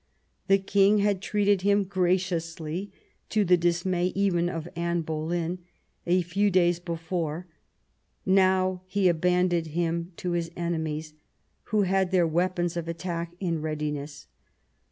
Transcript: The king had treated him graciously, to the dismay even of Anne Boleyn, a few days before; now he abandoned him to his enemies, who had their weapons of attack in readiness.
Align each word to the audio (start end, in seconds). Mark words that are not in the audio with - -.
The 0.47 0.57
king 0.57 0.97
had 0.97 1.21
treated 1.21 1.61
him 1.61 1.83
graciously, 1.83 2.91
to 3.29 3.45
the 3.45 3.55
dismay 3.55 4.07
even 4.15 4.49
of 4.49 4.67
Anne 4.75 5.01
Boleyn, 5.01 5.59
a 6.07 6.23
few 6.23 6.49
days 6.49 6.79
before; 6.79 7.45
now 8.25 8.81
he 8.87 9.07
abandoned 9.07 9.67
him 9.67 10.11
to 10.17 10.31
his 10.31 10.49
enemies, 10.57 11.13
who 11.65 11.83
had 11.83 12.09
their 12.09 12.25
weapons 12.25 12.75
of 12.75 12.87
attack 12.87 13.35
in 13.39 13.61
readiness. 13.61 14.25